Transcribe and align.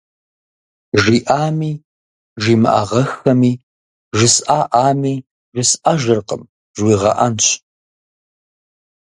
Жиӏами 1.01 1.71
жимыӏагъэххэми, 2.41 3.51
жысӏаӏами, 4.17 5.15
жысӏэжыркъым 5.55 6.43
жыуигъэӏэнщ. 6.75 7.45